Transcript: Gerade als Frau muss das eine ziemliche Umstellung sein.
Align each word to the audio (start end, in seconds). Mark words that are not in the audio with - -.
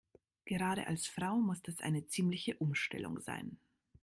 Gerade 0.45 0.87
als 0.87 1.05
Frau 1.05 1.35
muss 1.37 1.61
das 1.61 1.79
eine 1.79 2.07
ziemliche 2.07 2.55
Umstellung 2.57 3.19
sein. 3.19 3.59